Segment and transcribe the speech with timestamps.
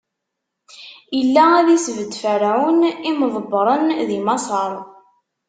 [1.19, 4.73] Ilaq ad isbedd Ferɛun imḍebbren di Maṣer;